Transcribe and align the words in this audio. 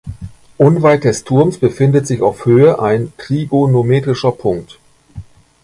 Unweit 0.57 1.03
des 1.03 1.25
Turms 1.25 1.59
befindet 1.59 2.07
sich 2.07 2.23
auf 2.23 2.45
Höhe 2.45 2.79
ein 2.79 3.13
Trigonometrischer 3.19 4.31
Punkt. 4.31 4.79